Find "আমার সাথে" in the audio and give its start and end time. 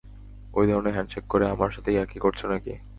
1.47-1.89